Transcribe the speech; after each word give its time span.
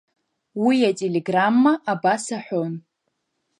Уи 0.65 0.77
ателеграмма 0.89 1.73
абас 1.91 2.23
аҳәон… 2.37 2.73